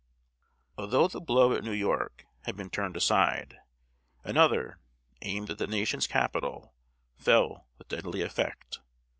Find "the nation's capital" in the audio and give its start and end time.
5.59-6.73